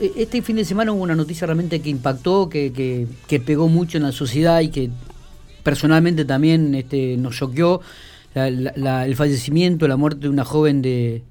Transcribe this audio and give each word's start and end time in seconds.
este 0.00 0.42
fin 0.42 0.56
de 0.56 0.64
semana 0.64 0.92
hubo 0.92 1.02
una 1.02 1.14
noticia 1.14 1.46
realmente 1.46 1.80
que 1.80 1.90
impactó, 1.90 2.48
que, 2.48 2.72
que, 3.26 3.40
pegó 3.40 3.68
mucho 3.68 3.96
en 3.96 4.04
la 4.04 4.12
sociedad 4.12 4.60
y 4.60 4.68
que 4.68 4.90
personalmente 5.62 6.24
también 6.24 6.74
este, 6.74 7.16
nos 7.16 7.36
choqueó. 7.36 7.80
El 8.34 9.16
fallecimiento, 9.16 9.88
la 9.88 9.96
muerte 9.96 10.20
de 10.20 10.28
una 10.28 10.44
joven 10.44 10.82
de, 10.82 11.22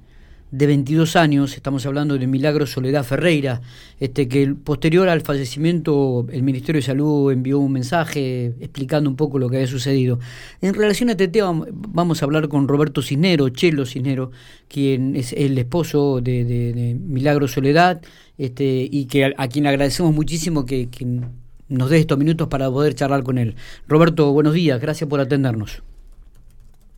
de 0.50 0.66
22 0.66 1.16
años, 1.16 1.54
estamos 1.56 1.84
hablando 1.84 2.16
de 2.16 2.26
Milagro 2.26 2.66
Soledad 2.66 3.04
Ferreira, 3.04 3.60
este, 4.00 4.28
que 4.28 4.54
posterior 4.54 5.08
al 5.08 5.20
fallecimiento 5.20 6.26
el 6.32 6.42
Ministerio 6.42 6.78
de 6.80 6.86
Salud 6.86 7.30
envió 7.30 7.58
un 7.58 7.72
mensaje 7.72 8.54
explicando 8.60 9.10
un 9.10 9.16
poco 9.16 9.38
lo 9.38 9.50
que 9.50 9.56
había 9.56 9.66
sucedido. 9.66 10.18
En 10.62 10.72
relación 10.72 11.10
a 11.10 11.12
este 11.12 11.28
tema 11.28 11.66
vamos 11.70 12.22
a 12.22 12.24
hablar 12.24 12.48
con 12.48 12.66
Roberto 12.66 13.02
Cisnero, 13.02 13.50
Chelo 13.50 13.84
Cisnero, 13.84 14.30
quien 14.68 15.16
es 15.16 15.34
el 15.34 15.58
esposo 15.58 16.20
de, 16.22 16.96
Milagro 16.98 17.46
Soledad, 17.46 18.00
este, 18.38 18.88
y 18.90 19.04
que 19.06 19.34
a, 19.36 19.48
quien 19.48 19.66
agradecemos 19.66 20.14
muchísimo 20.14 20.64
que, 20.64 20.88
que 20.88 21.20
nos 21.68 21.90
dé 21.90 21.98
estos 21.98 22.16
minutos 22.16 22.48
para 22.48 22.70
poder 22.70 22.94
charlar 22.94 23.22
con 23.22 23.36
él. 23.36 23.54
Roberto, 23.86 24.32
buenos 24.32 24.54
días, 24.54 24.80
gracias 24.80 25.10
por 25.10 25.20
atendernos. 25.20 25.82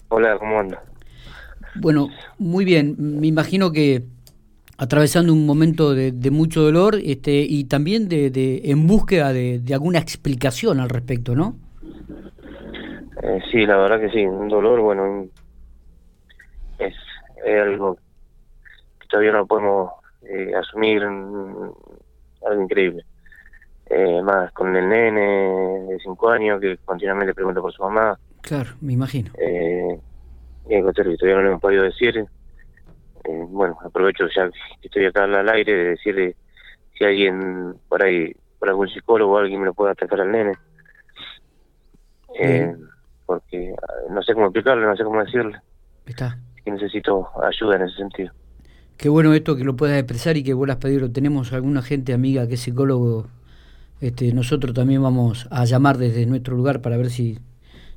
Hola, 0.09 0.38
¿cómo 0.38 0.60
anda? 0.60 0.82
Bueno, 1.77 2.09
muy 2.38 2.65
bien. 2.65 2.97
Me 2.98 3.27
imagino 3.27 3.73
que 3.73 4.05
atravesando 4.79 5.33
un 5.33 5.45
momento 5.45 5.95
de, 5.95 6.30
mucho 6.30 6.62
dolor 6.62 6.96
este, 7.05 7.41
y 7.41 7.65
también 7.65 8.09
de, 8.09 8.62
en 8.65 8.87
búsqueda 8.87 9.33
de, 9.33 9.62
alguna 9.73 9.98
explicación 9.98 10.80
al 10.80 10.88
respecto, 10.88 11.34
¿no? 11.34 11.56
Eh, 13.23 13.41
sí, 13.52 13.66
la 13.66 13.77
verdad 13.77 14.01
que 14.01 14.10
sí. 14.10 14.24
Un 14.24 14.48
dolor, 14.48 14.80
bueno, 14.80 15.27
es, 16.79 16.95
algo 17.46 17.96
que 19.01 19.07
todavía 19.09 19.32
no 19.32 19.46
podemos 19.46 19.91
eh, 20.23 20.52
asumir, 20.55 21.02
algo 21.02 22.62
increíble. 22.62 23.05
Eh, 23.93 24.23
más 24.23 24.52
con 24.52 24.74
el 24.77 24.88
nene 24.88 25.21
de 25.88 25.99
cinco 26.01 26.30
años 26.30 26.60
que 26.60 26.79
continuamente 26.84 27.34
pregunta 27.34 27.60
por 27.60 27.73
su 27.73 27.82
mamá. 27.82 28.16
Claro, 28.40 28.71
me 28.80 28.93
imagino. 28.93 29.32
Eh, 29.37 29.99
Bien, 30.71 30.85
todavía 30.85 31.35
no 31.35 31.43
lo 31.43 31.49
hemos 31.49 31.60
podido 31.60 31.82
decir. 31.82 32.16
Eh, 32.16 33.45
bueno, 33.49 33.76
aprovecho 33.85 34.29
ya 34.35 34.49
que 34.80 34.87
estoy 34.87 35.04
acá 35.04 35.24
al 35.24 35.49
aire 35.49 35.74
de 35.74 35.85
decirle 35.90 36.37
si 36.96 37.04
alguien 37.04 37.74
por 37.88 38.01
ahí, 38.04 38.32
por 38.60 38.68
algún 38.68 38.88
psicólogo 38.88 39.32
o 39.32 39.38
alguien 39.38 39.59
me 39.59 39.66
lo 39.66 39.74
puede 39.74 39.90
acercar 39.90 40.21
al 40.21 40.30
nene. 40.30 40.52
Eh, 42.38 42.73
porque 43.27 43.74
ah, 43.82 44.12
no 44.12 44.23
sé 44.23 44.32
cómo 44.32 44.46
explicarle, 44.46 44.87
no 44.87 44.96
sé 44.96 45.02
cómo 45.02 45.24
decirle. 45.24 45.59
Está. 46.07 46.38
Que 46.65 46.71
necesito 46.71 47.29
ayuda 47.43 47.74
en 47.74 47.82
ese 47.82 47.96
sentido. 47.96 48.32
Qué 48.96 49.09
bueno 49.09 49.34
esto 49.34 49.57
que 49.57 49.65
lo 49.65 49.74
puedas 49.74 49.99
expresar 49.99 50.37
y 50.37 50.45
que 50.45 50.55
vuelvas 50.55 50.77
a 50.77 50.80
pedirlo. 50.80 51.10
Tenemos 51.10 51.52
alguna 51.52 51.82
gente 51.82 52.12
amiga 52.12 52.46
que 52.46 52.55
es 52.55 52.60
psicólogo. 52.60 53.27
Este, 54.01 54.32
nosotros 54.32 54.73
también 54.73 55.02
vamos 55.02 55.49
a 55.51 55.65
llamar 55.65 55.99
desde 55.99 56.27
nuestro 56.27 56.55
lugar 56.55 56.80
para 56.80 56.96
ver 56.96 57.10
si, 57.10 57.40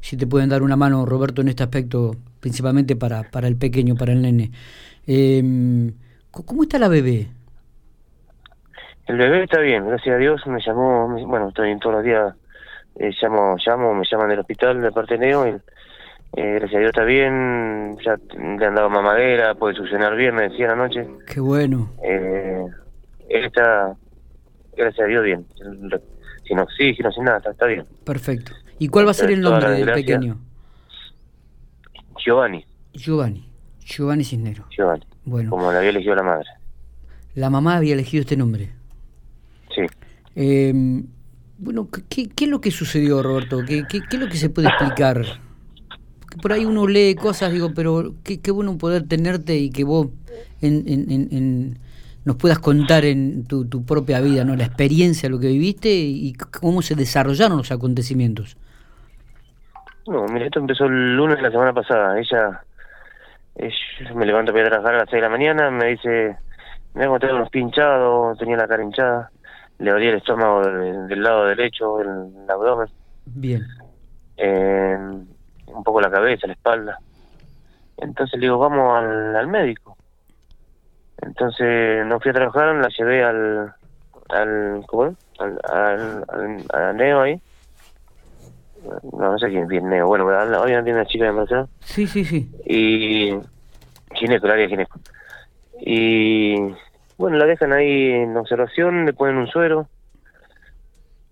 si 0.03 0.17
te 0.17 0.27
pueden 0.27 0.49
dar 0.49 0.63
una 0.63 0.75
mano, 0.75 1.05
Roberto, 1.05 1.41
en 1.41 1.47
este 1.47 1.63
aspecto 1.63 2.11
principalmente 2.41 2.97
para, 2.97 3.23
para 3.23 3.47
el 3.47 3.55
pequeño, 3.55 3.95
para 3.95 4.11
el 4.11 4.21
nene. 4.21 4.51
Eh, 5.07 5.41
¿Cómo 6.29 6.63
está 6.63 6.77
la 6.77 6.89
bebé? 6.89 7.29
El 9.07 9.17
bebé 9.17 9.43
está 9.43 9.61
bien, 9.61 9.87
gracias 9.87 10.13
a 10.13 10.17
Dios. 10.17 10.45
Me 10.45 10.59
llamó, 10.59 11.07
bueno, 11.25 11.47
estoy 11.47 11.71
en 11.71 11.79
todos 11.79 11.95
los 11.95 12.03
días, 12.03 12.35
eh, 12.95 13.11
llamo, 13.21 13.55
llamo, 13.65 13.93
me 13.93 14.03
llaman 14.05 14.27
del 14.27 14.39
hospital 14.39 14.81
de 14.81 14.91
parte 14.91 15.17
de 15.17 15.25
Neo. 15.25 15.47
Y, 15.47 15.51
eh, 16.35 16.55
gracias 16.55 16.75
a 16.75 16.79
Dios 16.79 16.89
está 16.89 17.05
bien, 17.05 17.97
ya 18.03 18.17
le 18.37 18.65
han 18.65 18.75
dado 18.75 18.89
mamadera, 18.89 19.55
puede 19.55 19.75
funcionar 19.75 20.17
bien, 20.17 20.35
me 20.35 20.49
decía 20.49 20.69
anoche. 20.73 21.07
Qué 21.27 21.39
bueno. 21.39 21.89
Eh, 22.03 22.65
él 23.29 23.45
está, 23.45 23.95
gracias 24.75 25.05
a 25.05 25.07
Dios, 25.07 25.23
bien. 25.23 25.45
Sin 26.45 26.59
oxígeno, 26.59 27.09
sin 27.13 27.23
nada, 27.23 27.41
está, 27.49 27.65
bien. 27.67 27.85
Perfecto. 28.03 28.51
¿Y 28.79 28.87
cuál 28.87 29.07
va 29.07 29.11
a 29.11 29.13
ser 29.13 29.31
el 29.31 29.41
nombre 29.41 29.69
del 29.71 29.91
pequeño? 29.93 30.39
Giovanni. 32.17 32.65
Giovanni. 32.93 33.49
Giovanni 33.83 34.23
Cisnero. 34.23 34.65
Giovanni. 34.69 35.05
Bueno. 35.25 35.49
Como 35.49 35.71
la 35.71 35.79
había 35.79 35.89
elegido 35.89 36.15
la 36.15 36.23
madre. 36.23 36.47
La 37.35 37.49
mamá 37.49 37.77
había 37.77 37.93
elegido 37.93 38.21
este 38.21 38.37
nombre. 38.37 38.71
Sí. 39.75 39.81
Em, 40.35 41.05
bueno, 41.57 41.89
¿qué, 42.09 42.29
¿qué, 42.29 42.45
es 42.45 42.49
lo 42.49 42.61
que 42.61 42.71
sucedió, 42.71 43.21
Roberto? 43.23 43.63
¿Qué, 43.65 43.83
qué, 43.89 44.01
qué 44.01 44.17
es 44.17 44.21
lo 44.21 44.29
que 44.29 44.37
se 44.37 44.49
puede 44.49 44.67
explicar? 44.69 45.25
por 46.41 46.53
ahí 46.53 46.65
uno 46.65 46.87
lee 46.87 47.15
cosas, 47.15 47.51
digo, 47.51 47.73
pero 47.73 48.15
qué, 48.23 48.39
qué 48.39 48.51
bueno 48.51 48.77
poder 48.77 49.07
tenerte 49.07 49.57
y 49.57 49.69
que 49.69 49.83
vos 49.83 50.07
en, 50.61 50.83
en, 50.87 51.11
en, 51.31 51.79
nos 52.25 52.37
puedas 52.37 52.59
contar 52.59 53.05
en 53.05 53.43
tu, 53.45 53.65
tu, 53.65 53.83
propia 53.83 54.21
vida, 54.21 54.43
¿no? 54.43 54.55
La 54.55 54.65
experiencia, 54.65 55.29
lo 55.29 55.39
que 55.39 55.47
viviste 55.47 55.93
y 55.93 56.33
cómo 56.33 56.81
se 56.81 56.95
desarrollaron 56.95 57.57
los 57.57 57.71
acontecimientos. 57.71 58.57
No, 60.07 60.25
mira, 60.25 60.45
esto 60.45 60.59
empezó 60.59 60.85
el 60.85 61.15
lunes 61.15 61.37
de 61.37 61.43
la 61.43 61.51
semana 61.51 61.73
pasada. 61.73 62.19
Ella, 62.19 62.61
ella 63.55 64.13
me 64.13 64.25
levanto 64.25 64.51
para 64.51 64.63
ir 64.63 64.67
a 64.67 64.71
trabajar 64.71 64.95
a 64.95 64.97
las 64.99 65.09
6 65.09 65.21
de 65.21 65.21
la 65.21 65.29
mañana, 65.29 65.71
me 65.71 65.87
dice, 65.87 66.37
me 66.93 67.01
había 67.01 67.05
encontrado 67.05 67.35
unos 67.37 67.49
pinchados, 67.49 68.37
tenía 68.37 68.57
la 68.57 68.67
cara 68.67 68.83
hinchada, 68.83 69.31
le 69.79 69.91
dolía 69.91 70.09
el 70.09 70.17
estómago 70.17 70.61
del, 70.61 71.23
lado 71.23 71.45
derecho, 71.45 72.01
el, 72.01 72.49
abdomen. 72.49 72.87
Bien. 73.25 73.65
Eh, 74.35 74.97
un 75.67 75.83
poco 75.83 76.01
la 76.01 76.11
cabeza, 76.11 76.47
la 76.47 76.53
espalda. 76.53 76.99
Entonces 77.97 78.39
le 78.39 78.47
digo, 78.47 78.59
vamos 78.59 78.97
al, 78.97 79.35
al 79.35 79.47
médico. 79.47 79.95
Entonces 81.21 82.05
no 82.05 82.19
fui 82.19 82.31
a 82.31 82.33
trabajar, 82.33 82.75
la 82.75 82.89
llevé 82.89 83.23
al, 83.23 83.73
al, 84.29 84.83
¿cómo? 84.85 85.15
Al, 85.39 85.59
al, 85.71 86.25
al, 86.27 86.65
al 86.73 86.97
Neo 86.97 87.21
ahí 87.21 87.41
no, 89.11 89.37
sé 89.39 89.49
quién 89.49 89.67
viene, 89.67 90.03
bueno, 90.03 90.25
hoy 90.25 90.71
no 90.73 90.83
tiene 90.83 90.93
una 90.93 91.05
chica 91.05 91.25
de 91.25 91.29
embarazo 91.29 91.69
Sí, 91.81 92.07
sí, 92.07 92.25
sí. 92.25 92.51
Y 92.65 93.33
gineco, 94.15 94.47
la 94.47 94.53
área 94.53 94.67
gineco. 94.67 94.99
Y 95.79 96.55
bueno, 97.17 97.37
la 97.37 97.45
dejan 97.45 97.73
ahí 97.73 98.11
en 98.11 98.35
observación, 98.37 99.05
le 99.05 99.13
ponen 99.13 99.37
un 99.37 99.47
suero. 99.47 99.87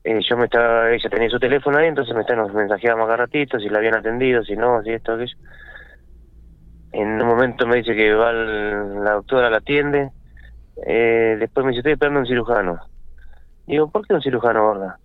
Eh, 0.03 0.19
yo 0.27 0.35
me 0.35 0.45
estaba, 0.45 0.91
ella 0.91 1.09
tenía 1.09 1.29
su 1.29 1.39
teléfono 1.39 1.77
ahí, 1.77 1.87
entonces 1.87 2.15
me 2.15 2.21
están 2.21 2.39
mensajeando 2.53 3.05
más 3.05 3.17
ratito, 3.17 3.59
si 3.59 3.69
la 3.69 3.77
habían 3.77 3.95
atendido, 3.95 4.43
si 4.43 4.55
no, 4.55 4.81
si 4.83 4.91
esto, 4.91 5.13
aquello. 5.13 5.35
En 6.91 7.21
un 7.21 7.27
momento 7.27 7.67
me 7.67 7.77
dice 7.77 7.95
que 7.95 8.13
va 8.13 8.33
la 8.33 9.11
doctora, 9.13 9.49
la 9.49 9.57
atiende. 9.57 10.09
Eh, 10.85 11.37
después 11.39 11.65
me 11.65 11.71
dice, 11.71 11.79
estoy 11.79 11.93
esperando 11.93 12.19
un 12.21 12.25
cirujano. 12.25 12.79
Digo, 13.67 13.89
¿por 13.89 14.05
qué 14.05 14.13
un 14.13 14.21
cirujano, 14.21 14.65
gorda? 14.65 14.99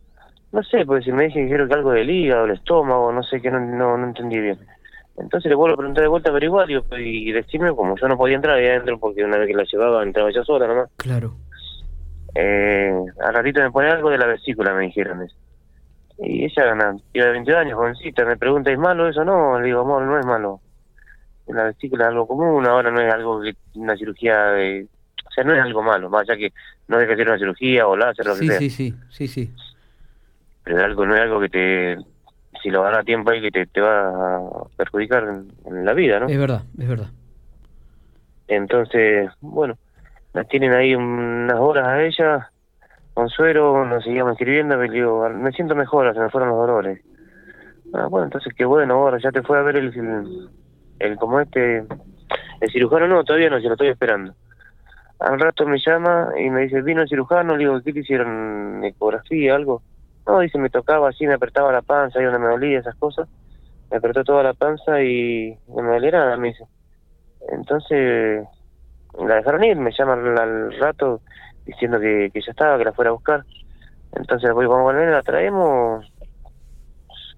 No 0.52 0.62
sé, 0.62 0.86
porque 0.86 1.04
si 1.04 1.12
me 1.12 1.24
dijeron 1.24 1.68
que 1.68 1.74
algo 1.74 1.92
del 1.92 2.08
hígado, 2.08 2.44
el 2.44 2.52
estómago, 2.52 3.12
no 3.12 3.22
sé, 3.22 3.40
que 3.40 3.50
no, 3.50 3.60
no, 3.60 3.98
no 3.98 4.06
entendí 4.06 4.38
bien. 4.38 4.58
Entonces 5.18 5.48
le 5.48 5.54
vuelvo 5.54 5.74
a 5.74 5.78
preguntar 5.78 6.02
de 6.02 6.08
vuelta, 6.08 6.32
pero 6.32 6.44
igual, 6.44 6.70
y 6.98 7.32
decirme, 7.32 7.74
como 7.74 7.96
yo 7.96 8.06
no 8.06 8.16
podía 8.16 8.36
entrar 8.36 8.56
ahí 8.56 8.66
adentro, 8.66 8.98
porque 8.98 9.24
una 9.24 9.38
vez 9.38 9.48
que 9.48 9.54
la 9.54 9.64
llevaba 9.64 10.02
entraba 10.02 10.30
yo 10.30 10.44
sola 10.44 10.66
nomás. 10.66 10.90
Claro. 10.96 11.34
Eh, 12.34 12.92
al 13.20 13.34
ratito 13.34 13.62
me 13.62 13.70
pone 13.70 13.88
algo 13.88 14.10
de 14.10 14.18
la 14.18 14.26
vesícula, 14.26 14.74
me 14.74 14.84
dijeron. 14.84 15.26
Y 16.18 16.44
ella, 16.44 16.72
una 16.72 16.96
de 17.12 17.30
22 17.30 17.60
años, 17.60 17.74
jovencita, 17.74 18.24
me 18.24 18.36
pregunta, 18.36 18.70
¿es 18.70 18.78
malo 18.78 19.08
eso? 19.08 19.24
No, 19.24 19.58
le 19.58 19.66
digo, 19.66 19.80
amor, 19.80 20.02
no 20.02 20.18
es 20.18 20.26
malo. 20.26 20.60
La 21.48 21.64
vesícula 21.64 22.04
es 22.04 22.10
algo 22.10 22.26
común, 22.26 22.66
ahora 22.66 22.90
no 22.90 23.00
es 23.00 23.12
algo 23.12 23.40
que 23.40 23.54
una 23.74 23.96
cirugía 23.96 24.46
de... 24.52 24.86
O 25.26 25.30
sea, 25.30 25.44
no 25.44 25.54
es 25.54 25.60
algo 25.60 25.82
malo, 25.82 26.10
más 26.10 26.22
allá 26.22 26.36
que 26.36 26.52
no 26.88 26.98
deje 26.98 27.10
de 27.10 27.16
ser 27.16 27.28
una 27.28 27.38
cirugía 27.38 27.86
o 27.86 27.96
láser, 27.96 28.26
lo 28.26 28.34
sí, 28.34 28.40
que 28.40 28.52
sea. 28.52 28.58
Sí, 28.58 28.70
sí, 28.70 28.94
sí, 29.10 29.28
sí 29.28 29.52
pero 30.66 30.84
algo 30.84 31.06
no 31.06 31.14
es 31.14 31.20
algo 31.20 31.40
que 31.40 31.48
te 31.48 31.96
si 32.60 32.70
lo 32.70 32.84
a 32.84 33.04
tiempo 33.04 33.30
ahí 33.30 33.40
que 33.40 33.52
te, 33.52 33.66
te 33.66 33.80
va 33.80 34.08
a 34.08 34.40
perjudicar 34.76 35.22
en, 35.64 35.84
la 35.84 35.92
vida, 35.92 36.18
¿no? 36.18 36.26
Es 36.26 36.36
verdad, 36.36 36.62
es 36.76 36.88
verdad. 36.88 37.06
Entonces, 38.48 39.30
bueno, 39.40 39.78
las 40.32 40.48
tienen 40.48 40.72
ahí 40.72 40.96
unas 40.96 41.60
horas 41.60 41.86
a 41.86 42.02
ella, 42.02 42.50
con 43.14 43.28
suero, 43.28 43.84
nos 43.86 44.02
seguíamos 44.02 44.32
escribiendo, 44.32 44.76
me 44.76 44.90
digo, 44.90 45.28
me 45.28 45.52
siento 45.52 45.76
mejor, 45.76 46.12
se 46.12 46.18
me 46.18 46.30
fueron 46.30 46.48
los 46.48 46.58
dolores. 46.58 47.00
Ah, 47.94 48.06
bueno, 48.10 48.24
entonces 48.24 48.52
qué 48.54 48.64
bueno, 48.64 48.94
ahora 48.94 49.18
ya 49.22 49.30
te 49.30 49.42
fue 49.42 49.58
a 49.58 49.62
ver 49.62 49.76
el, 49.76 49.94
el, 49.94 50.48
el 50.98 51.16
como 51.16 51.38
este, 51.38 51.84
el 52.60 52.72
cirujano, 52.72 53.06
no, 53.06 53.22
todavía 53.22 53.50
no, 53.50 53.60
se 53.60 53.68
lo 53.68 53.74
estoy 53.74 53.88
esperando. 53.88 54.34
Al 55.20 55.38
rato 55.38 55.64
me 55.64 55.78
llama 55.78 56.30
y 56.36 56.50
me 56.50 56.62
dice, 56.62 56.82
vino 56.82 57.02
el 57.02 57.08
cirujano, 57.08 57.52
le 57.52 57.60
digo, 57.60 57.80
¿qué 57.82 57.92
te 57.92 58.00
hicieron? 58.00 58.82
¿Ecografía, 58.82 59.54
algo? 59.54 59.82
No, 60.26 60.40
dice, 60.40 60.58
me 60.58 60.70
tocaba 60.70 61.08
así, 61.10 61.26
me 61.26 61.34
apretaba 61.34 61.72
la 61.72 61.82
panza, 61.82 62.18
ahí 62.18 62.24
donde 62.24 62.40
me 62.40 62.48
dolía, 62.48 62.80
esas 62.80 62.96
cosas. 62.96 63.28
Me 63.90 63.98
apretó 63.98 64.24
toda 64.24 64.42
la 64.42 64.54
panza 64.54 65.00
y 65.02 65.56
no 65.68 65.82
me 65.82 65.90
dolía 65.90 66.10
nada, 66.10 66.36
me 66.36 66.48
dice. 66.48 66.64
Entonces, 67.52 68.44
la 69.18 69.36
dejaron 69.36 69.64
ir, 69.64 69.76
me 69.76 69.92
llaman 69.96 70.36
al 70.36 70.76
rato 70.78 71.20
diciendo 71.64 72.00
que, 72.00 72.30
que 72.32 72.40
ya 72.40 72.50
estaba, 72.50 72.78
que 72.78 72.84
la 72.84 72.92
fuera 72.92 73.10
a 73.10 73.14
buscar. 73.14 73.44
Entonces, 74.16 74.52
voy, 74.52 74.66
con 74.66 74.98
él, 74.98 75.10
la 75.12 75.22
traemos, 75.22 76.04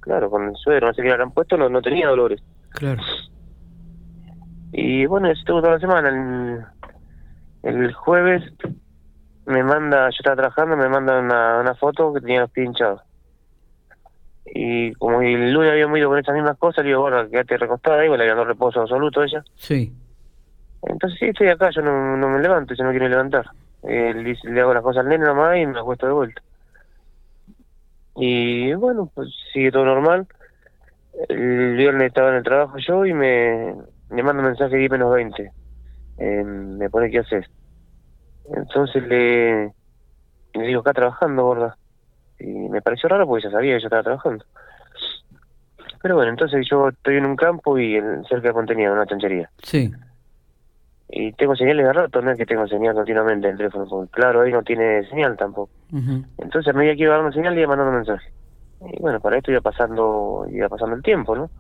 claro, 0.00 0.30
con 0.30 0.48
el 0.48 0.56
suero, 0.56 0.86
no 0.86 0.94
sé 0.94 1.02
qué 1.02 1.08
le 1.08 1.22
han 1.22 1.32
puesto, 1.32 1.56
no, 1.56 1.68
no 1.68 1.82
tenía 1.82 2.08
dolores. 2.08 2.42
Claro. 2.70 3.02
Y 4.72 5.06
bueno, 5.06 5.30
estuvo 5.30 5.60
toda 5.60 5.74
la 5.74 5.80
semana. 5.80 6.08
El, 7.62 7.74
el 7.74 7.92
jueves 7.92 8.42
me 9.48 9.62
manda, 9.62 10.10
yo 10.10 10.16
estaba 10.18 10.36
trabajando, 10.36 10.76
me 10.76 10.88
manda 10.88 11.18
una, 11.18 11.60
una 11.60 11.74
foto 11.74 12.12
que 12.12 12.20
tenía 12.20 12.42
los 12.42 12.50
pies 12.50 12.66
hinchados. 12.66 13.00
Y 14.44 14.92
como 14.94 15.22
el 15.22 15.52
lunes 15.52 15.72
habíamos 15.72 15.98
ido 15.98 16.10
con 16.10 16.18
estas 16.18 16.34
mismas 16.34 16.58
cosas, 16.58 16.84
le 16.84 16.90
digo, 16.90 17.00
bueno, 17.00 17.28
quédate 17.28 17.56
recostada 17.56 18.00
ahí, 18.00 18.08
le 18.08 18.14
había 18.14 18.34
dado 18.34 18.44
reposo 18.44 18.80
absoluto 18.80 19.20
a 19.20 19.24
ella. 19.24 19.42
Sí. 19.56 19.92
Entonces 20.82 21.18
sí, 21.18 21.26
estoy 21.26 21.48
acá, 21.48 21.70
yo 21.70 21.80
no, 21.80 22.16
no 22.16 22.28
me 22.28 22.40
levanto, 22.40 22.74
yo 22.74 22.84
no 22.84 22.90
quiero 22.90 23.08
levantar. 23.08 23.46
Eh, 23.84 24.12
le, 24.14 24.52
le 24.52 24.60
hago 24.60 24.74
las 24.74 24.82
cosas 24.82 25.00
al 25.00 25.08
nene 25.08 25.24
nomás 25.24 25.56
y 25.56 25.66
me 25.66 25.78
acuesto 25.78 26.06
de 26.06 26.12
vuelta. 26.12 26.42
Y 28.16 28.74
bueno, 28.74 29.10
pues 29.14 29.30
sigue 29.52 29.72
todo 29.72 29.86
normal. 29.86 30.26
El 31.28 31.74
viernes 31.76 32.08
estaba 32.08 32.30
en 32.30 32.36
el 32.36 32.42
trabajo 32.42 32.76
yo 32.78 33.06
y 33.06 33.14
me, 33.14 33.74
me 34.10 34.22
manda 34.22 34.42
un 34.42 34.48
mensaje 34.48 34.76
10 34.76 34.90
menos 34.90 35.12
20. 35.12 35.52
Eh, 36.18 36.44
me 36.44 36.90
pone 36.90 37.10
qué 37.10 37.20
hacer. 37.20 37.48
Entonces 38.54 39.02
le, 39.06 39.72
le 40.54 40.66
digo, 40.66 40.80
acá 40.80 40.92
trabajando, 40.92 41.44
gorda. 41.44 41.76
Y 42.38 42.46
me 42.46 42.82
pareció 42.82 43.08
raro 43.08 43.26
porque 43.26 43.44
ya 43.44 43.50
sabía 43.50 43.74
que 43.74 43.80
yo 43.80 43.86
estaba 43.86 44.02
trabajando. 44.02 44.44
Pero 46.00 46.14
bueno, 46.14 46.30
entonces 46.30 46.66
yo 46.70 46.88
estoy 46.88 47.16
en 47.16 47.26
un 47.26 47.36
campo 47.36 47.78
y 47.78 47.96
en, 47.96 48.24
cerca 48.24 48.48
de 48.48 48.54
contenido, 48.54 48.92
una 48.92 49.06
chanchería. 49.06 49.50
Sí. 49.62 49.90
Y 51.10 51.32
tengo 51.32 51.56
señales 51.56 51.86
de 51.86 51.92
rato, 51.92 52.20
no 52.20 52.30
es 52.30 52.38
que 52.38 52.46
tengo 52.46 52.66
señal 52.68 52.94
continuamente 52.94 53.46
en 53.46 53.52
el 53.52 53.58
teléfono, 53.58 53.86
porque 53.88 54.10
claro, 54.12 54.42
ahí 54.42 54.52
no 54.52 54.62
tiene 54.62 55.04
señal 55.08 55.36
tampoco. 55.36 55.70
Ujú. 55.92 56.24
Entonces 56.38 56.72
a 56.72 56.76
medida 56.76 56.94
que 56.94 57.04
iba 57.04 57.16
dando 57.16 57.32
señal, 57.32 57.58
iba 57.58 57.66
mandando 57.66 57.90
un 57.90 57.96
mensaje. 57.96 58.30
Y 58.92 59.00
bueno, 59.00 59.18
para 59.18 59.38
esto 59.38 59.50
iba 59.50 59.60
pasando, 59.60 60.46
iba 60.50 60.68
pasando 60.68 60.94
el 60.94 61.02
tiempo, 61.02 61.34
¿no? 61.34 61.50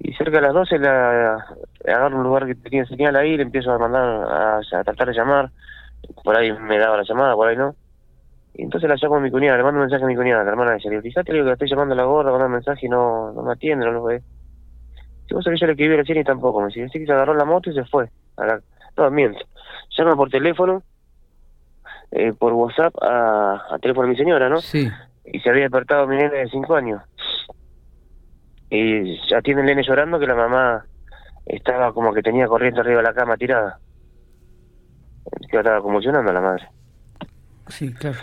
Y 0.00 0.12
cerca 0.14 0.36
de 0.36 0.42
las 0.42 0.54
12 0.54 0.78
la, 0.78 1.44
agarro 1.84 2.18
un 2.18 2.22
lugar 2.22 2.46
que 2.46 2.54
tenía 2.54 2.84
señal 2.84 3.16
ahí, 3.16 3.36
le 3.36 3.42
empiezo 3.42 3.72
a 3.72 3.78
mandar, 3.78 4.04
a, 4.04 4.58
a 4.58 4.84
tratar 4.84 5.08
de 5.08 5.14
llamar. 5.14 5.50
Por 6.22 6.36
ahí 6.36 6.52
me 6.52 6.78
daba 6.78 6.96
la 6.96 7.02
llamada, 7.02 7.34
por 7.34 7.48
ahí 7.48 7.56
no. 7.56 7.74
Y 8.54 8.62
entonces 8.62 8.88
la 8.88 8.96
llamo 9.00 9.16
a 9.16 9.20
mi 9.20 9.30
cuñada, 9.30 9.56
le 9.56 9.62
mando 9.62 9.78
un 9.78 9.84
mensaje 9.84 10.04
a 10.04 10.06
mi 10.06 10.16
cuñada, 10.16 10.42
la 10.42 10.50
hermana 10.50 10.72
de 10.72 10.90
digo, 10.90 11.02
fíjate, 11.02 11.32
le 11.32 11.38
digo 11.38 11.44
que 11.44 11.50
la 11.50 11.54
estoy 11.54 11.70
llamando 11.70 11.94
a 11.94 11.96
la 11.96 12.04
gorra, 12.04 12.30
manda 12.30 12.46
un 12.46 12.52
mensaje 12.52 12.86
y 12.86 12.88
no, 12.88 13.32
no 13.32 13.42
me 13.42 13.52
atiende, 13.52 13.86
no 13.86 13.92
lo 13.92 14.02
ve. 14.04 14.22
Si 15.26 15.34
vos 15.34 15.44
sabés 15.44 15.58
que 15.58 15.62
yo 15.62 15.66
le 15.66 15.72
escribí 15.74 15.96
recién 15.96 16.18
y 16.18 16.24
tampoco, 16.24 16.60
me 16.60 16.66
dice, 16.66 16.84
así 16.84 16.98
que 16.98 17.06
se 17.06 17.12
agarró 17.12 17.34
la 17.34 17.44
moto 17.44 17.70
y 17.70 17.74
se 17.74 17.84
fue. 17.84 18.08
A 18.36 18.46
la... 18.46 18.60
No, 18.96 19.10
miento. 19.10 19.38
Llama 19.96 20.16
por 20.16 20.30
teléfono, 20.30 20.82
eh, 22.10 22.32
por 22.32 22.52
WhatsApp 22.52 22.94
a, 23.00 23.74
a 23.74 23.78
teléfono 23.78 24.08
de 24.08 24.12
mi 24.12 24.16
señora, 24.16 24.48
¿no? 24.48 24.60
Sí. 24.60 24.90
y 25.24 25.40
se 25.40 25.50
había 25.50 25.62
despertado 25.62 26.06
mi 26.06 26.16
nene 26.16 26.30
de 26.30 26.48
5 26.48 26.74
años. 26.74 27.02
Y 28.70 29.20
ya 29.28 29.40
tiene 29.40 29.60
el 29.60 29.66
nene 29.66 29.82
llorando 29.82 30.18
que 30.18 30.26
la 30.26 30.34
mamá 30.34 30.84
estaba 31.46 31.92
como 31.92 32.12
que 32.12 32.22
tenía 32.22 32.46
corriente 32.46 32.80
arriba 32.80 32.98
de 32.98 33.02
la 33.04 33.14
cama 33.14 33.36
tirada. 33.36 33.78
Que 35.50 35.56
estaba 35.56 35.80
convulsionando 35.80 36.32
la 36.32 36.40
madre. 36.40 36.68
Sí, 37.68 37.92
claro. 37.92 38.18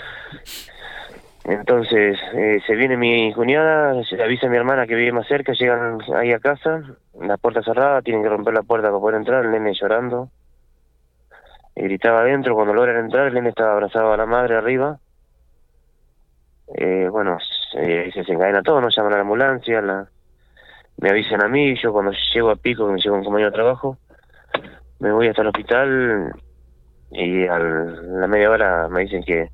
Entonces 1.46 2.18
eh, 2.34 2.60
se 2.66 2.76
viene 2.76 2.98
mi 2.98 3.32
cuñada, 3.34 4.04
se 4.04 4.22
avisa 4.22 4.48
a 4.48 4.50
mi 4.50 4.58
hermana 4.58 4.88
que 4.88 4.96
vive 4.96 5.12
más 5.12 5.28
cerca, 5.28 5.54
llegan 5.54 6.00
ahí 6.16 6.32
a 6.32 6.40
casa, 6.40 6.82
la 7.22 7.38
puerta 7.38 7.62
cerrada, 7.62 8.02
tienen 8.02 8.24
que 8.24 8.30
romper 8.30 8.54
la 8.56 8.64
puerta 8.64 8.88
para 8.88 9.00
poder 9.00 9.18
entrar, 9.18 9.46
el 9.46 9.52
nene 9.52 9.74
llorando. 9.74 10.30
Y 11.76 11.84
gritaba 11.84 12.22
adentro, 12.22 12.56
cuando 12.56 12.74
logran 12.74 12.98
entrar, 12.98 13.28
el 13.28 13.36
nene 13.36 13.50
estaba 13.50 13.74
abrazado 13.74 14.12
a 14.12 14.18
la 14.18 14.26
madre 14.26 14.56
arriba. 14.56 14.98
Eh, 16.74 17.08
bueno, 17.12 17.38
se, 17.72 18.12
se 18.12 18.20
desencadena 18.20 18.64
todo, 18.64 18.82
nos 18.82 18.96
llaman 18.96 19.14
a 19.14 19.18
la 19.18 19.22
ambulancia, 19.22 19.82
la, 19.82 20.08
me 20.98 21.10
avisan 21.10 21.44
a 21.44 21.48
mí, 21.48 21.76
yo 21.80 21.92
cuando 21.94 22.12
llego 22.34 22.50
a 22.50 22.56
Pico, 22.56 22.88
que 22.88 22.94
me 22.94 23.00
llevo 23.00 23.18
un 23.18 23.24
compañero 23.24 23.52
de 23.52 23.56
trabajo, 23.56 23.98
me 25.00 25.12
voy 25.12 25.28
hasta 25.28 25.44
el 25.44 25.50
hospital 25.50 26.34
y 27.18 27.48
a 27.48 27.58
la 27.58 28.28
media 28.28 28.50
hora 28.50 28.88
me 28.90 29.02
dicen 29.02 29.24
que 29.24 29.50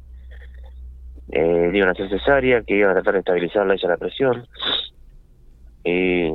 eh, 1.31 1.71
iban 1.73 1.89
a 1.89 1.91
hacer 1.91 2.09
cesárea, 2.09 2.61
que 2.63 2.75
iban 2.75 2.91
a 2.91 2.95
tratar 2.95 3.13
de 3.13 3.19
estabilizarla 3.19 3.73
ella 3.73 3.89
la 3.89 3.97
presión. 3.97 4.47
Y 5.83 6.31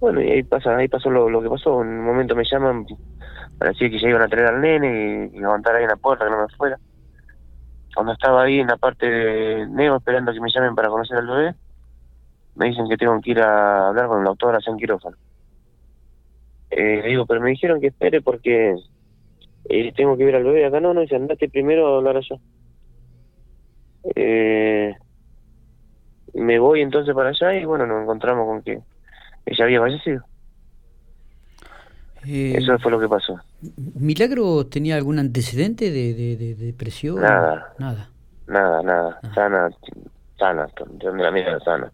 bueno, 0.00 0.22
y 0.22 0.30
ahí 0.30 0.42
pasa, 0.42 0.76
ahí 0.76 0.88
pasó 0.88 1.10
lo, 1.10 1.42
que 1.42 1.48
pasó. 1.48 1.82
En 1.82 1.88
un 1.88 2.04
momento 2.04 2.36
me 2.36 2.44
llaman 2.44 2.86
para 3.58 3.72
decir 3.72 3.90
que 3.90 3.98
ya 3.98 4.08
iban 4.08 4.22
a 4.22 4.28
traer 4.28 4.46
al 4.46 4.60
nene 4.60 5.30
y, 5.32 5.38
levantar 5.38 5.74
ahí 5.74 5.84
en 5.84 5.90
la 5.90 5.96
puerta, 5.96 6.24
que 6.24 6.30
no 6.30 6.42
me 6.42 6.48
fuera. 6.56 6.78
Cuando 7.94 8.12
estaba 8.12 8.42
ahí 8.42 8.60
en 8.60 8.68
la 8.68 8.76
parte 8.76 9.06
de 9.08 9.66
Neo 9.66 9.96
esperando 9.96 10.32
que 10.32 10.40
me 10.40 10.50
llamen 10.50 10.74
para 10.74 10.88
conocer 10.88 11.18
al 11.18 11.26
bebé, 11.26 11.54
me 12.54 12.66
dicen 12.66 12.88
que 12.88 12.96
tengo 12.96 13.20
que 13.20 13.30
ir 13.30 13.40
a 13.40 13.88
hablar 13.88 14.06
con 14.06 14.18
el 14.18 14.24
doctor 14.24 14.54
a 14.54 14.58
hacer 14.58 14.72
un 14.72 14.78
quirófano. 14.78 15.16
Eh, 16.70 17.02
digo, 17.06 17.24
pero 17.26 17.40
me 17.40 17.50
dijeron 17.50 17.80
que 17.80 17.88
espere 17.88 18.20
porque 18.20 18.76
eh, 19.68 19.92
tengo 19.96 20.16
que 20.16 20.24
ver 20.24 20.36
al 20.36 20.44
bebé 20.44 20.66
acá. 20.66 20.80
No, 20.80 20.94
no, 20.94 21.00
dice, 21.00 21.16
andate 21.16 21.48
primero 21.48 21.86
a 21.94 21.98
hablar 21.98 22.16
allá. 22.16 22.36
Eh, 24.14 24.94
me 26.34 26.58
voy 26.58 26.80
entonces 26.82 27.14
para 27.14 27.30
allá 27.30 27.54
y 27.54 27.64
bueno, 27.64 27.86
nos 27.86 28.02
encontramos 28.02 28.46
con 28.46 28.62
que 28.62 28.78
ella 29.46 29.64
había 29.64 29.80
fallecido. 29.80 30.24
Eh, 32.26 32.56
Eso 32.58 32.78
fue 32.78 32.90
lo 32.90 33.00
que 33.00 33.08
pasó. 33.08 33.38
¿Milagro 33.98 34.66
tenía 34.66 34.96
algún 34.96 35.18
antecedente 35.18 35.90
de, 35.90 36.14
de, 36.14 36.36
de 36.36 36.54
depresión? 36.54 37.20
Nada. 37.20 37.72
Nada. 37.78 38.10
Nada, 38.46 38.82
nada. 38.82 39.20
Ah. 39.22 39.34
Sana, 39.34 39.70
sana. 40.38 40.66
De 40.90 41.06
donde 41.06 41.22
la 41.22 41.30
mira 41.30 41.58
sana. 41.60 41.92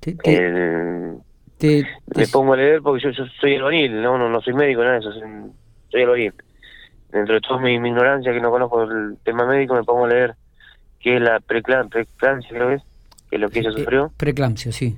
Te, 0.00 0.12
te, 0.14 0.36
El- 0.36 1.18
te- 1.58 1.82
te- 1.82 2.20
me 2.20 2.28
pongo 2.28 2.52
a 2.54 2.56
leer 2.56 2.80
porque 2.82 3.02
yo, 3.04 3.10
yo 3.10 3.24
soy 3.40 3.56
albañil, 3.56 4.00
no, 4.00 4.16
no, 4.16 4.28
no 4.28 4.40
soy 4.40 4.54
médico, 4.54 4.80
nada 4.82 4.94
de 4.94 4.98
eso, 5.00 5.12
soy, 5.12 5.22
soy. 5.90 6.32
Dentro 7.10 7.34
de 7.34 7.40
toda 7.40 7.60
mi, 7.60 7.78
mi 7.80 7.88
ignorancia 7.88 8.32
que 8.32 8.40
no 8.40 8.50
conozco 8.50 8.82
el 8.82 9.16
tema 9.24 9.46
médico, 9.46 9.74
me 9.74 9.82
pongo 9.84 10.04
a 10.04 10.08
leer 10.08 10.34
qué 11.00 11.16
es 11.16 11.22
la 11.22 11.40
preclan- 11.40 11.88
preeclampsia, 11.88 12.50
creo 12.50 12.68
que 12.68 12.74
es, 12.74 12.82
que 13.30 13.36
es 13.36 13.40
lo 13.40 13.48
que 13.48 13.60
ella 13.60 13.70
eh, 13.70 13.72
sufrió, 13.72 14.12
preeclampsia, 14.16 14.72
sí. 14.72 14.96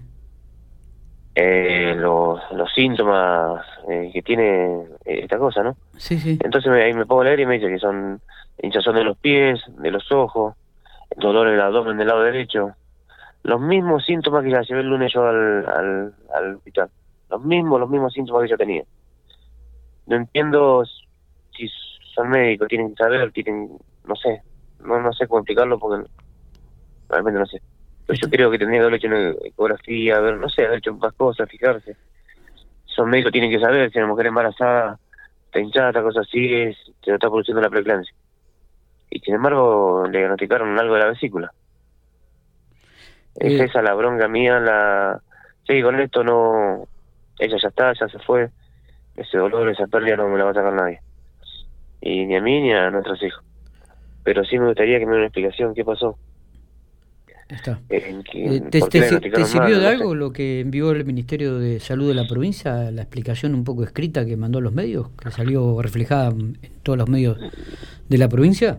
eh, 1.34 1.94
los, 1.96 2.40
los 2.52 2.72
síntomas 2.74 3.64
eh, 3.88 4.10
que 4.12 4.22
tiene 4.22 4.82
eh, 5.04 5.20
esta 5.22 5.38
cosa, 5.38 5.62
¿no? 5.62 5.76
Sí, 5.96 6.18
sí. 6.18 6.38
Entonces 6.42 6.70
me, 6.72 6.82
ahí 6.82 6.92
me 6.92 7.06
pongo 7.06 7.22
a 7.22 7.24
leer 7.24 7.40
y 7.40 7.46
me 7.46 7.54
dice 7.54 7.68
que 7.68 7.78
son 7.78 8.20
hinchazón 8.60 8.96
de 8.96 9.04
los 9.04 9.16
pies, 9.18 9.60
de 9.78 9.90
los 9.90 10.10
ojos, 10.10 10.54
dolor 11.16 11.48
en 11.48 11.54
el 11.54 11.60
abdomen 11.60 11.96
del 11.96 12.08
lado 12.08 12.22
derecho. 12.22 12.72
Los 13.42 13.60
mismos 13.60 14.04
síntomas 14.04 14.44
que 14.44 14.50
ya 14.50 14.62
llevé 14.62 14.80
el 14.80 14.88
lunes 14.88 15.12
yo 15.14 15.26
al, 15.26 15.66
al, 15.68 16.14
al 16.34 16.54
hospital. 16.56 16.90
Los 17.30 17.42
mismos, 17.42 17.80
los 17.80 17.88
mismos 17.88 18.12
síntomas 18.12 18.42
que 18.42 18.46
ella 18.48 18.56
tenía. 18.56 18.82
No 20.10 20.16
entiendo 20.16 20.82
si 21.56 21.70
son 22.16 22.30
médicos, 22.30 22.66
tienen 22.66 22.90
que 22.90 22.96
saber, 22.96 23.30
tienen, 23.30 23.78
no 24.04 24.16
sé, 24.16 24.42
no, 24.80 25.00
no 25.00 25.12
sé 25.12 25.28
cómo 25.28 25.38
explicarlo 25.38 25.78
porque 25.78 26.10
realmente 27.08 27.38
no 27.38 27.46
sé. 27.46 27.62
Pero 28.08 28.18
yo 28.20 28.28
creo 28.28 28.50
que 28.50 28.58
tendría 28.58 28.80
que 28.80 28.86
haber 28.86 28.94
hecho 28.96 29.06
una 29.06 29.30
ecografía, 29.44 30.18
ver, 30.18 30.36
no 30.36 30.48
sé, 30.48 30.66
haber 30.66 30.78
hecho 30.78 30.94
más 30.94 31.12
cosas, 31.12 31.48
fijarse. 31.48 31.96
Son 32.86 33.08
médicos, 33.08 33.30
tienen 33.30 33.52
que 33.52 33.60
saber 33.60 33.88
si 33.92 33.98
una 33.98 34.08
mujer 34.08 34.26
embarazada 34.26 34.98
está 35.44 35.60
hinchada, 35.60 35.90
esta 35.90 36.02
cosa 36.02 36.22
así, 36.22 36.54
es, 36.54 36.76
se 37.04 37.10
lo 37.10 37.14
está 37.14 37.28
produciendo 37.28 37.60
la 37.60 37.70
preeclampsia. 37.70 38.12
Y 39.10 39.20
sin 39.20 39.34
embargo, 39.36 40.08
le 40.10 40.18
diagnosticaron 40.18 40.76
algo 40.76 40.94
de 40.94 41.00
la 41.00 41.10
vesícula. 41.10 41.52
Es 43.36 43.60
Eh. 43.60 43.64
esa 43.64 43.80
la 43.80 43.94
bronca 43.94 44.26
mía, 44.26 44.58
la... 44.58 45.22
Sí, 45.68 45.80
con 45.82 46.00
esto 46.00 46.24
no... 46.24 46.88
Ella 47.38 47.58
ya 47.62 47.68
está, 47.68 47.92
ya 47.92 48.08
se 48.08 48.18
fue. 48.18 48.50
Ese 49.20 49.36
dolor, 49.36 49.68
esa 49.68 49.86
pérdida 49.86 50.16
no 50.16 50.28
me 50.28 50.38
la 50.38 50.44
va 50.44 50.50
a 50.52 50.54
sacar 50.54 50.72
nadie. 50.72 51.00
Y 52.00 52.24
ni 52.24 52.36
a 52.36 52.40
mí 52.40 52.62
ni 52.62 52.72
a 52.72 52.90
nuestros 52.90 53.22
hijos. 53.22 53.44
Pero 54.24 54.44
sí 54.44 54.58
me 54.58 54.66
gustaría 54.66 54.98
que 54.98 55.04
me 55.04 55.12
dé 55.12 55.18
una 55.18 55.26
explicación 55.26 55.74
qué 55.74 55.84
pasó. 55.84 56.16
Está. 57.48 57.80
Eh, 57.90 58.62
¿Te, 58.70 58.80
sirvió 58.80 59.60
mal, 59.60 59.80
de 59.80 59.86
algo 59.88 60.14
lo 60.14 60.32
que 60.32 60.60
envió 60.60 60.92
el 60.92 61.04
Ministerio 61.04 61.58
de 61.58 61.80
Salud 61.80 62.08
de 62.08 62.14
la 62.14 62.26
provincia, 62.26 62.90
la 62.92 63.02
explicación 63.02 63.54
un 63.54 63.64
poco 63.64 63.82
escrita 63.82 64.24
que 64.24 64.36
mandó 64.36 64.58
a 64.60 64.62
los 64.62 64.72
medios, 64.72 65.08
que 65.20 65.30
salió 65.30 65.82
reflejada 65.82 66.30
en 66.30 66.56
todos 66.82 66.98
los 66.98 67.08
medios 67.08 67.38
de 68.08 68.18
la 68.18 68.28
provincia? 68.28 68.78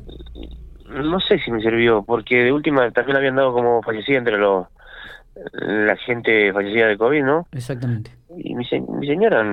No 0.90 1.20
sé 1.20 1.38
si 1.40 1.52
me 1.52 1.62
sirvió, 1.62 2.04
porque 2.04 2.44
de 2.44 2.52
última 2.52 2.90
también 2.92 3.14
la 3.14 3.20
habían 3.20 3.36
dado 3.36 3.54
como 3.54 3.84
fallecida 3.84 4.18
entre 4.18 4.38
los 4.38 4.68
la 5.54 5.96
gente 5.98 6.52
fallecida 6.54 6.88
de 6.88 6.98
COVID, 6.98 7.24
¿no? 7.24 7.48
Exactamente. 7.52 8.12
Y 8.38 8.56
mi, 8.56 8.66
se- 8.66 8.80
mi 8.82 9.08
señora, 9.08 9.44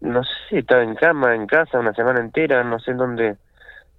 no 0.00 0.22
sé, 0.24 0.58
estaba 0.58 0.82
en 0.82 0.94
cama, 0.94 1.34
en 1.34 1.46
casa, 1.46 1.78
una 1.78 1.92
semana 1.92 2.20
entera, 2.20 2.62
no 2.64 2.78
sé 2.78 2.92
en 2.92 2.96
dónde 2.98 3.36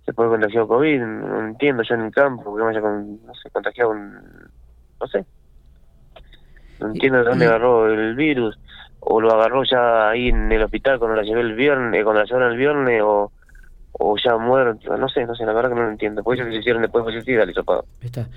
se 0.05 0.13
puede 0.13 0.29
contagiar 0.29 0.65
COVID, 0.65 0.99
no 1.01 1.39
entiendo 1.41 1.83
yo 1.83 1.95
en 1.95 2.01
el 2.01 2.11
campo, 2.11 2.55
que 2.55 2.63
me 2.63 2.69
haya 2.69 2.81
con, 2.81 3.25
no 3.25 3.33
sé, 3.35 3.49
contagiado 3.51 3.91
un, 3.91 4.13
no 4.99 5.07
sé. 5.07 5.25
No 6.79 6.87
entiendo 6.87 7.19
de 7.19 7.25
dónde 7.25 7.45
agarró 7.45 7.91
el 7.91 8.15
virus, 8.15 8.57
o 9.01 9.19
lo 9.19 9.31
agarró 9.31 9.63
ya 9.63 10.09
ahí 10.09 10.29
en 10.29 10.51
el 10.51 10.63
hospital 10.63 10.97
cuando 10.97 11.17
la 11.17 11.23
llevé 11.23 11.41
el 11.41 11.55
viernes, 11.55 12.03
cuando 12.03 12.21
la 12.21 12.25
llevaron 12.25 12.51
el 12.51 12.57
viernes, 12.57 13.01
o, 13.03 13.31
o 13.91 14.17
ya 14.17 14.37
muerto, 14.37 14.97
no 14.97 15.09
sé, 15.09 15.25
no 15.25 15.35
sé, 15.35 15.45
la 15.45 15.53
verdad 15.53 15.69
que 15.69 15.75
no 15.75 15.83
lo 15.83 15.91
entiendo, 15.91 16.23
por 16.23 16.35
eso 16.35 16.49
se 16.49 16.55
hicieron 16.55 16.81
después 16.81 17.05
de 17.05 17.11
fallecida 17.11 17.43
el 17.43 17.49
hisopado. 17.49 17.85
Está. 18.01 18.27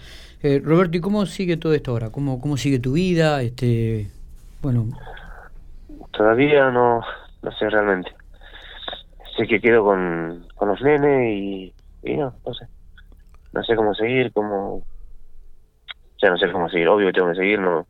Eh, 0.43 0.61
Roberto, 0.63 0.97
¿y 0.97 1.01
cómo 1.01 1.25
sigue 1.25 1.57
todo 1.57 1.73
esto 1.73 1.93
ahora? 1.93 2.11
¿Cómo, 2.11 2.41
cómo 2.41 2.57
sigue 2.57 2.81
tu 2.81 2.95
vida? 2.95 3.41
Este, 3.43 4.11
bueno, 4.61 4.89
Todavía 6.13 6.71
no, 6.71 7.01
no 7.43 7.53
sé 7.53 7.69
realmente. 7.69 8.11
sé 9.37 9.47
que 9.47 9.61
quedo 9.61 9.85
con, 9.85 10.47
con 10.55 10.69
los 10.69 10.81
nenes 10.83 11.33
y, 11.33 11.75
y 12.03 12.17
no, 12.17 12.35
no 12.45 12.55
sé. 12.55 12.67
No 13.53 13.63
sé 13.65 13.75
cómo 13.77 13.95
seguir, 13.95 14.33
cómo... 14.33 14.83
Ya 16.23 16.31
no 16.31 16.37
sé 16.39 16.51
cómo 16.53 16.69
seguir, 16.69 16.89
obvio 16.89 17.09
que 17.09 17.13
tengo 17.15 17.29
que 17.31 17.37
seguir, 17.37 17.59
no 17.59 17.87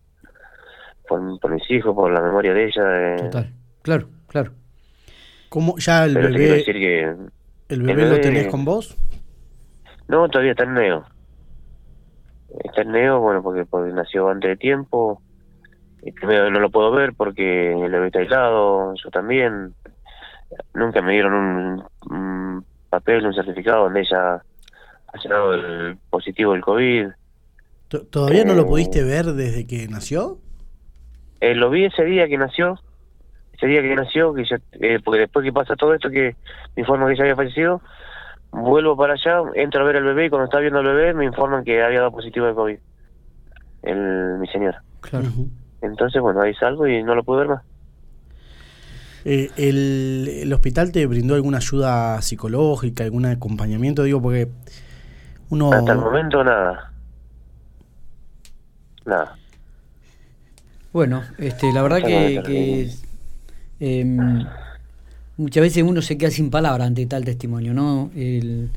por, 1.06 1.38
por 1.40 1.50
mis 1.52 1.70
hijos, 1.70 1.94
por 1.94 2.10
la 2.10 2.22
memoria 2.22 2.54
de 2.54 2.64
ella. 2.64 3.16
Total, 3.18 3.52
claro, 3.82 4.08
claro. 4.28 4.52
¿Cómo 5.50 5.76
ya 5.78 6.04
el 6.06 6.14
Pero 6.14 6.28
te 6.28 6.32
quiero 6.38 6.54
bebé, 6.54 6.58
decir 6.58 6.74
que... 6.76 7.02
el 7.68 7.82
bebé 7.82 8.02
el 8.04 8.08
lo 8.08 8.14
bebé- 8.16 8.22
tenés 8.22 8.46
con 8.46 8.64
vos? 8.64 8.96
No, 10.08 10.28
todavía 10.28 10.52
está 10.52 10.64
en 10.64 10.74
neo. 10.74 11.04
Está 12.64 12.82
en 12.82 12.92
neo, 12.92 13.20
bueno, 13.20 13.42
porque, 13.42 13.64
porque 13.66 13.92
nació 13.92 14.28
antes 14.28 14.50
de 14.50 14.56
tiempo. 14.56 15.20
Y 16.02 16.12
primero 16.12 16.50
no 16.50 16.60
lo 16.60 16.70
puedo 16.70 16.90
ver 16.90 17.12
porque 17.14 17.72
el 17.72 17.90
bebé 17.90 18.06
está 18.06 18.18
aislado, 18.20 18.94
yo 18.94 19.10
también. 19.10 19.74
Nunca 20.74 21.00
me 21.00 21.12
dieron 21.12 21.32
un, 21.34 21.84
un 22.10 22.64
papel, 22.90 23.24
un 23.24 23.32
certificado 23.34 23.84
donde 23.84 24.00
ella 24.00 24.42
haya 25.14 25.30
dado 25.30 25.54
el 25.54 25.96
positivo 26.10 26.52
del 26.52 26.62
COVID. 26.62 27.06
¿Todavía 28.10 28.44
no 28.44 28.54
lo 28.54 28.62
Eh, 28.62 28.66
pudiste 28.66 29.04
ver 29.04 29.26
desde 29.26 29.66
que 29.66 29.86
nació? 29.88 30.38
Eh, 31.40 31.54
lo 31.54 31.70
vi 31.70 31.84
ese 31.84 32.04
día 32.04 32.26
que 32.28 32.38
nació, 32.38 32.78
ese 33.52 33.66
día 33.66 33.82
que 33.82 33.94
nació, 33.94 34.32
que 34.34 34.44
ya, 34.44 34.58
eh, 34.80 34.98
porque 35.04 35.20
después 35.20 35.44
que 35.44 35.52
pasa 35.52 35.76
todo 35.76 35.94
esto, 35.94 36.10
que 36.10 36.36
me 36.74 36.82
informan 36.82 37.08
que 37.08 37.14
ella 37.14 37.24
había 37.24 37.36
fallecido, 37.36 37.80
vuelvo 38.50 38.96
para 38.96 39.14
allá, 39.14 39.40
entro 39.54 39.82
a 39.82 39.84
ver 39.84 39.96
al 39.96 40.04
bebé 40.04 40.26
y 40.26 40.30
cuando 40.30 40.44
estaba 40.44 40.60
viendo 40.62 40.80
al 40.80 40.86
bebé 40.86 41.14
me 41.14 41.24
informan 41.24 41.64
que 41.64 41.82
había 41.82 42.00
dado 42.00 42.12
positivo 42.12 42.46
de 42.46 42.54
COVID, 42.54 42.78
el, 43.82 44.38
mi 44.38 44.46
señora. 44.48 44.82
Claro. 45.00 45.28
Entonces, 45.82 46.22
bueno, 46.22 46.40
ahí 46.40 46.54
salgo 46.54 46.86
y 46.86 47.02
no 47.02 47.14
lo 47.14 47.24
pude 47.24 47.38
ver 47.40 47.48
más. 47.48 47.62
Eh, 49.24 49.50
el, 49.56 50.28
¿El 50.42 50.52
hospital 50.52 50.90
te 50.90 51.06
brindó 51.06 51.34
alguna 51.34 51.58
ayuda 51.58 52.20
psicológica, 52.22 53.04
algún 53.04 53.26
acompañamiento? 53.26 54.02
Digo, 54.02 54.20
porque 54.20 54.48
uno... 55.50 55.72
Hasta 55.72 55.92
el 55.92 55.98
momento, 55.98 56.42
nada. 56.42 56.92
Nada. 59.04 59.36
Bueno, 60.92 61.22
este, 61.38 61.72
la 61.72 61.82
verdad 61.82 62.02
que, 62.04 62.88
em, 63.80 64.44
muchas 65.36 65.62
veces 65.62 65.82
uno 65.82 66.02
se 66.02 66.18
queda 66.18 66.30
sin 66.30 66.50
palabras 66.50 66.86
ante 66.86 67.06
tal 67.06 67.24
testimonio, 67.24 67.74
¿no? 67.74 68.10
El- 68.14 68.70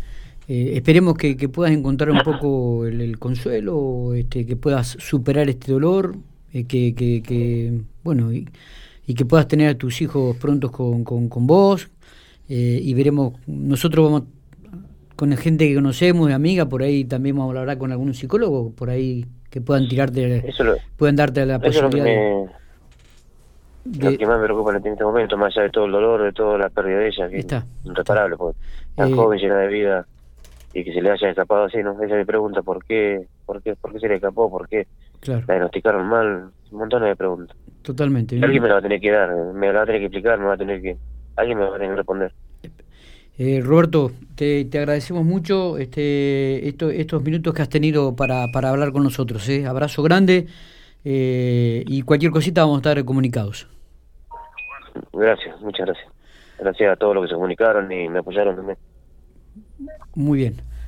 eh, 0.48 0.74
esperemos 0.76 1.16
que, 1.18 1.36
que 1.38 1.50
puedas 1.50 1.74
encontrar 1.74 2.12
un 2.12 2.22
poco 2.22 2.86
el, 2.86 3.02
el 3.02 3.18
consuelo, 3.18 4.14
este, 4.14 4.46
que 4.46 4.56
puedas 4.56 4.90
superar 5.00 5.50
este 5.50 5.72
dolor, 5.72 6.16
eh, 6.56 6.66
que, 6.68 6.96
que, 6.96 7.22
que, 7.24 7.82
bueno, 8.04 8.34
y, 8.34 8.50
y 9.08 9.16
que 9.16 9.26
puedas 9.26 9.48
tener 9.48 9.70
a 9.70 9.78
tus 9.78 10.02
hijos 10.02 10.38
prontos 10.38 10.72
con, 10.72 11.04
con, 11.04 11.30
con 11.30 11.48
vos, 11.48 11.90
eh, 12.50 12.80
y 12.82 12.94
veremos, 12.94 13.34
nosotros 13.48 14.06
vamos 14.06 14.24
con 15.16 15.30
la 15.32 15.38
gente 15.38 15.68
que 15.68 15.76
conocemos, 15.76 16.28
de 16.28 16.34
amiga, 16.34 16.68
por 16.68 16.84
ahí 16.84 17.06
también 17.06 17.38
vamos 17.38 17.56
a 17.56 17.60
hablar 17.62 17.78
con 17.78 17.92
algún 17.92 18.14
psicólogo, 18.14 18.72
por 18.74 18.90
ahí 18.90 19.26
que 19.50 19.62
puedan 19.62 19.88
tirarte, 19.88 20.46
Eso, 20.48 20.64
lo, 20.64 20.76
puedan 20.98 21.16
darte 21.16 21.46
la 21.46 21.60
eso 21.60 21.80
es 21.80 21.84
lo 21.84 21.90
que, 21.92 21.98
posibilidad 21.98 22.06
de- 22.06 22.30
me, 22.44 22.50
lo 24.00 24.12
de- 24.12 24.18
que 24.18 24.26
más 24.26 24.40
me 24.40 24.46
preocupa 24.46 24.76
en 24.76 24.86
este 24.86 25.04
momento, 25.04 25.38
más 25.38 25.56
allá 25.56 25.64
de 25.64 25.70
todo 25.72 25.86
el 25.86 25.92
dolor, 25.92 26.24
de 26.24 26.34
toda 26.34 26.58
la 26.58 26.70
pérdida 26.70 27.00
de 27.00 27.08
ella, 27.10 27.30
que 27.30 27.40
Está. 27.40 27.58
es 27.58 27.86
irreparable, 27.86 28.36
porque 28.38 28.60
tan 28.96 29.10
Eh, 29.10 29.16
joven, 29.16 29.40
llena 29.40 29.58
de 29.60 29.68
vida, 29.68 30.08
y 30.74 30.84
que 30.86 30.94
se 30.94 31.02
le 31.02 31.12
haya 31.12 31.30
escapado 31.30 31.66
así, 31.66 31.80
¿no? 31.84 32.02
Ella 32.04 32.16
me 32.18 32.26
pregunta 32.26 32.64
por 32.64 32.86
qué, 32.86 33.28
por 33.46 33.62
qué, 33.64 33.76
por 33.78 33.94
qué 33.94 34.00
se 34.00 34.08
le 34.10 34.16
escapó, 34.16 34.50
por 34.52 34.68
qué 34.70 34.88
Claro, 35.20 35.42
la 35.48 35.54
diagnosticaron 35.56 36.08
mal, 36.08 36.50
un 36.72 36.78
montón 36.78 37.04
de 37.04 37.16
preguntas. 37.16 37.56
totalmente. 37.82 38.40
Alguien 38.44 38.62
me 38.64 38.68
la 38.70 38.76
va 38.76 38.80
a 38.80 38.84
tener 38.84 39.00
que 39.02 39.12
dar, 39.12 39.30
me 39.54 39.68
la 39.68 39.74
va 39.74 39.82
a 39.84 39.86
tener 39.86 40.02
que 40.02 40.06
explicar, 40.08 40.40
me 40.40 40.46
va 40.46 40.54
a 40.54 40.58
tener 40.58 40.82
que, 40.82 40.98
alguien 41.36 41.58
me 41.58 41.66
va 41.66 41.70
a 41.76 41.80
tener 41.80 41.90
que 41.92 41.96
responder. 41.98 42.34
Eh, 43.38 43.62
Roberto, 43.62 44.12
te, 44.36 44.64
te 44.66 44.78
agradecemos 44.80 45.26
mucho 45.26 45.78
este, 45.78 46.68
esto- 46.70 46.90
estos 46.90 47.22
minutos 47.22 47.54
que 47.54 47.62
has 47.62 47.70
tenido 47.70 48.16
para, 48.16 48.48
para 48.54 48.70
hablar 48.70 48.92
con 48.94 49.04
nosotros. 49.04 49.48
¿eh? 49.50 49.66
Abrazo 49.66 50.02
grande 50.04 50.48
eh, 51.04 51.84
y 51.86 52.02
cualquier 52.04 52.32
cosita 52.32 52.62
vamos 52.62 52.78
a 52.78 52.80
estar 52.90 53.04
comunicados. 53.06 53.68
Gracias, 55.12 55.60
muchas 55.62 55.86
gracias. 55.86 56.08
Gracias 56.60 56.94
a 56.94 56.96
todos 56.96 57.14
los 57.16 57.26
que 57.26 57.30
se 57.30 57.36
comunicaron 57.36 57.92
y 57.92 58.08
me 58.08 58.20
apoyaron 58.20 58.56
también. 58.56 58.78
Muy 60.16 60.40
bien. 60.40 60.62